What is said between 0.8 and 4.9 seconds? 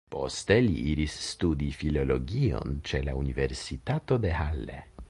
iris studi filologion ĉe la Universitato de Halle.